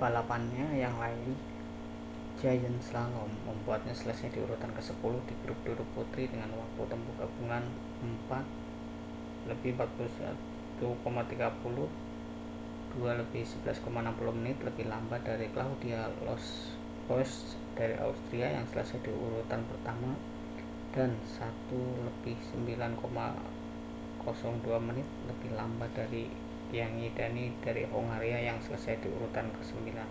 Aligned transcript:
balapannya 0.00 0.66
yang 0.84 0.92
lain 1.04 1.30
giant 2.40 2.78
slalom 2.88 3.30
membuatnya 3.48 3.94
selesai 4.00 4.28
di 4.32 4.38
urutan 4.44 4.68
kesepuluh 4.78 5.20
di 5.28 5.32
grup 5.42 5.56
duduk 5.66 5.88
putri 5.96 6.22
dengan 6.32 6.50
waktu 6.60 6.82
tempuh 6.92 7.14
gabungan 7.20 7.64
4:41.30 8.28 10.84
2:11.60 10.84 11.88
menit 14.38 14.56
lebih 14.68 14.84
lambat 14.92 15.20
dari 15.30 15.46
claudia 15.56 16.00
loesch 16.28 16.76
dari 17.78 17.94
austria 18.06 18.48
yang 18.56 18.66
selesai 18.70 18.98
di 19.06 19.10
urutan 19.24 19.62
pertama 19.70 20.10
dan 20.94 21.10
1:09.02 21.40 22.36
menit 24.88 25.06
lebih 25.30 25.50
lambat 25.60 25.88
dari 26.00 26.24
gyã¶ngyi 26.70 27.10
dani 27.18 27.44
dari 27.66 27.82
hongaria 27.92 28.38
yang 28.50 28.58
selesai 28.66 28.94
di 29.02 29.06
urutan 29.16 29.46
kesembilan 29.56 30.10